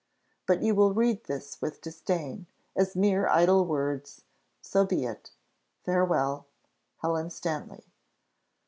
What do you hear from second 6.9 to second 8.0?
HELEN STANLEY."